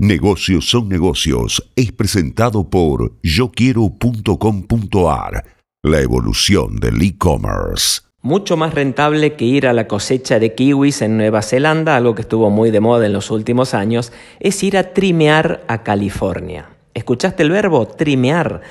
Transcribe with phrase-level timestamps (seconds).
[0.00, 5.44] Negocios son negocios es presentado por yoquiero.com.ar,
[5.84, 8.00] la evolución del e-commerce.
[8.20, 12.22] Mucho más rentable que ir a la cosecha de kiwis en Nueva Zelanda, algo que
[12.22, 16.70] estuvo muy de moda en los últimos años, es ir a trimear a California.
[16.92, 18.62] ¿Escuchaste el verbo trimear?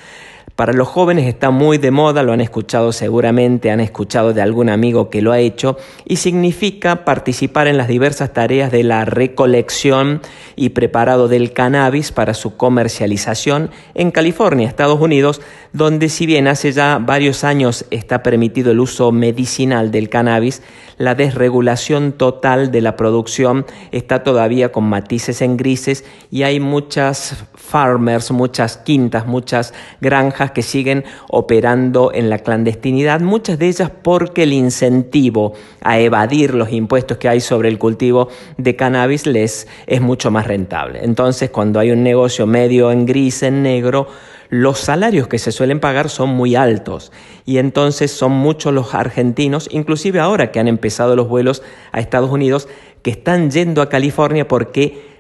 [0.56, 4.70] Para los jóvenes está muy de moda, lo han escuchado seguramente, han escuchado de algún
[4.70, 10.22] amigo que lo ha hecho, y significa participar en las diversas tareas de la recolección
[10.56, 15.42] y preparado del cannabis para su comercialización en California, Estados Unidos,
[15.72, 20.62] donde si bien hace ya varios años está permitido el uso medicinal del cannabis,
[21.00, 27.46] la desregulación total de la producción está todavía con matices en grises y hay muchas
[27.64, 34.44] farmers, muchas quintas, muchas granjas que siguen operando en la clandestinidad, muchas de ellas porque
[34.44, 40.02] el incentivo a evadir los impuestos que hay sobre el cultivo de cannabis les es
[40.02, 41.00] mucho más rentable.
[41.04, 44.08] Entonces, cuando hay un negocio medio en gris, en negro,
[44.50, 47.12] los salarios que se suelen pagar son muy altos
[47.44, 52.30] y entonces son muchos los argentinos, inclusive ahora que han empezado los vuelos a Estados
[52.30, 52.68] Unidos,
[53.02, 55.13] que están yendo a California porque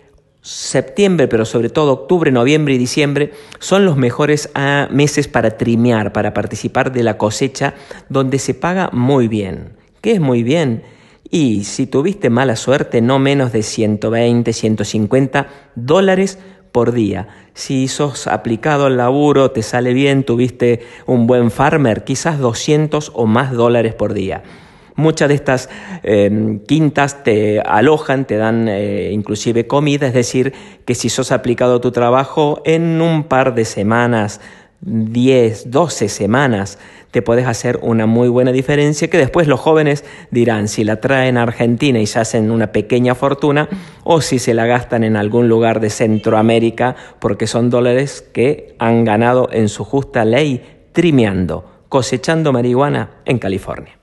[0.43, 6.11] septiembre, pero sobre todo octubre, noviembre y diciembre, son los mejores ah, meses para trimear,
[6.11, 7.73] para participar de la cosecha,
[8.09, 9.77] donde se paga muy bien.
[10.01, 10.83] ¿Qué es muy bien?
[11.31, 16.37] Y si tuviste mala suerte, no menos de 120, 150 dólares
[16.73, 17.29] por día.
[17.53, 23.25] Si sos aplicado al laburo, te sale bien, tuviste un buen farmer, quizás 200 o
[23.27, 24.43] más dólares por día.
[24.95, 25.69] Muchas de estas
[26.03, 30.53] em, quintas te alojan, te dan eh, inclusive comida, es decir,
[30.85, 34.39] que si sos aplicado a tu trabajo en un par de semanas,
[34.81, 36.77] 10, 12 semanas,
[37.11, 41.37] te puedes hacer una muy buena diferencia que después los jóvenes dirán si la traen
[41.37, 43.69] a Argentina y se hacen una pequeña fortuna
[44.03, 49.05] o si se la gastan en algún lugar de Centroamérica porque son dólares que han
[49.05, 54.02] ganado en su justa ley trimeando, cosechando marihuana en California.